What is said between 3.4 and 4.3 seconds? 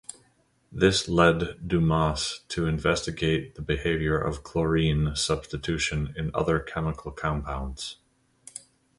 the behavior